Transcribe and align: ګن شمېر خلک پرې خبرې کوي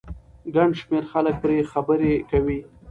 ګن 0.53 0.69
شمېر 0.79 1.03
خلک 1.11 1.35
پرې 1.43 1.57
خبرې 1.71 2.13
کوي 2.29 2.59